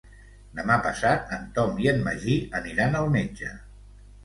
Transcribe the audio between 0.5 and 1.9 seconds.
Demà passat en Tom